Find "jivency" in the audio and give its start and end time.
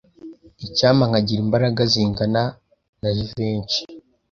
3.17-3.81